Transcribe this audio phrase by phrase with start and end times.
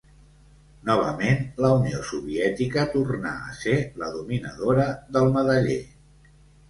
[0.89, 4.89] Novament la Unió Soviètica tornà a ser la dominadora
[5.19, 5.81] del medaller.